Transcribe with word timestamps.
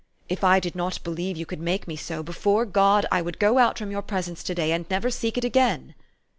If 0.27 0.43
I 0.43 0.59
did 0.59 0.73
not 0.73 1.03
believe 1.03 1.37
you 1.37 1.45
could 1.45 1.59
make 1.61 1.87
me 1.87 1.95
so, 1.95 2.23
before 2.23 2.65
God, 2.65 3.05
I 3.11 3.21
would 3.21 3.37
go 3.37 3.59
out 3.59 3.77
from 3.77 3.91
your 3.91 4.01
presence 4.01 4.41
to 4.45 4.55
day, 4.55 4.71
and 4.71 4.87
never 4.89 5.11
seek 5.11 5.37
it 5.37 5.45
again." 5.45 5.93